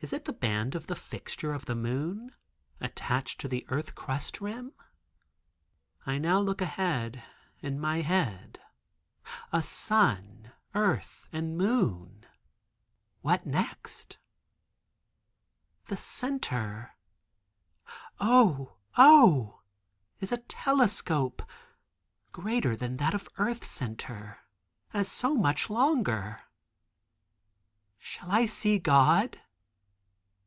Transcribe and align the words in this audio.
Is 0.00 0.12
it 0.12 0.26
the 0.26 0.32
band 0.32 0.76
of 0.76 0.86
the 0.86 0.94
fixture 0.94 1.52
of 1.52 1.64
the 1.64 1.74
moon, 1.74 2.30
attached 2.80 3.40
to 3.40 3.48
the 3.48 3.64
earth 3.68 3.96
crust 3.96 4.40
rim? 4.40 4.72
I 6.06 6.18
now 6.18 6.38
look 6.38 6.60
ahead—in 6.62 7.80
my 7.80 8.02
head—a 8.02 9.60
sun—earth 9.60 11.28
and 11.32 11.58
moon. 11.58 12.24
What 13.22 13.44
next? 13.44 14.18
The 15.86 15.96
tube 16.40 16.90
"O! 18.20 18.76
O!" 18.96 19.62
is 20.20 20.30
a 20.30 20.36
telescope: 20.36 21.42
greater 22.30 22.76
than 22.76 22.98
that 22.98 23.14
of 23.14 23.28
earth 23.36 23.64
center; 23.64 24.38
as 24.92 25.10
so 25.10 25.34
much 25.34 25.68
longer. 25.68 26.38
Shall 27.98 28.30
I 28.30 28.46
see 28.46 28.78
God? 28.78 29.40